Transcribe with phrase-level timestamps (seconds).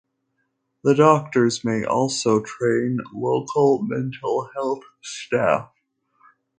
[0.83, 5.69] The doctors may also train local mental health staff.